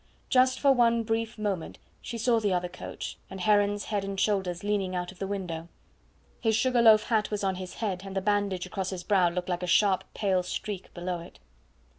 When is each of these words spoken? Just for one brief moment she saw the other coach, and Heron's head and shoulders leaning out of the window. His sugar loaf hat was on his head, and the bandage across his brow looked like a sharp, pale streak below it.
Just 0.29 0.59
for 0.59 0.71
one 0.71 1.03
brief 1.03 1.37
moment 1.37 1.77
she 2.01 2.17
saw 2.17 2.39
the 2.39 2.51
other 2.51 2.67
coach, 2.67 3.19
and 3.29 3.39
Heron's 3.39 3.83
head 3.83 4.03
and 4.03 4.19
shoulders 4.19 4.63
leaning 4.63 4.95
out 4.95 5.11
of 5.11 5.19
the 5.19 5.27
window. 5.27 5.67
His 6.39 6.55
sugar 6.55 6.81
loaf 6.81 7.03
hat 7.03 7.29
was 7.29 7.43
on 7.43 7.53
his 7.57 7.75
head, 7.75 8.01
and 8.03 8.15
the 8.15 8.19
bandage 8.21 8.65
across 8.65 8.89
his 8.89 9.03
brow 9.03 9.29
looked 9.29 9.47
like 9.49 9.61
a 9.61 9.67
sharp, 9.67 10.03
pale 10.15 10.41
streak 10.41 10.91
below 10.95 11.19
it. 11.19 11.37